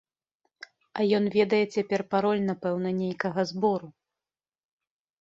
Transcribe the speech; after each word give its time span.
А 0.99 1.05
ён 1.17 1.23
ведае 1.35 1.61
цяпер 1.77 2.05
пароль 2.15 2.41
напэўна 2.51 2.89
нейкага 3.05 3.41
збору. 3.55 3.95